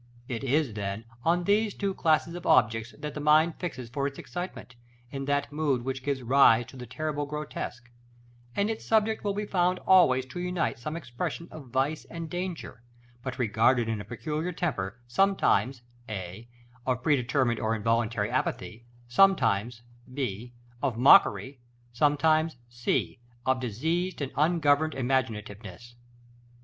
[0.27, 4.17] It is, then, on these two classes of objects that the mind fixes for its
[4.17, 4.75] excitement,
[5.11, 7.87] in that mood which gives rise to the terrible grotesque;
[8.55, 12.81] and its subject will be found always to unite some expression of vice and danger,
[13.21, 16.47] but regarded in a peculiar temper; sometimes (A)
[16.83, 21.59] of predetermined or involuntary apathy, sometimes (B) of mockery,
[21.93, 25.93] sometimes (C) of diseased and ungoverned imaginativeness.